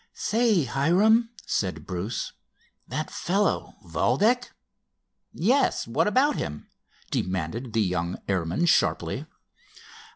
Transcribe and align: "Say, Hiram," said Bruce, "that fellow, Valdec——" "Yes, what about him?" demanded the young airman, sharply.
"Say, 0.15 0.63
Hiram," 0.63 1.29
said 1.45 1.85
Bruce, 1.85 2.33
"that 2.87 3.11
fellow, 3.11 3.75
Valdec——" 3.85 4.49
"Yes, 5.31 5.85
what 5.85 6.07
about 6.07 6.37
him?" 6.37 6.71
demanded 7.11 7.73
the 7.73 7.83
young 7.83 8.17
airman, 8.27 8.65
sharply. 8.65 9.27